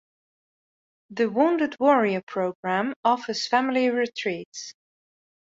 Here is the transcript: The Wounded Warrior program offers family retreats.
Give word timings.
The 1.11 1.29
Wounded 1.29 1.75
Warrior 1.79 2.23
program 2.25 2.95
offers 3.05 3.45
family 3.47 3.91
retreats. 3.91 4.73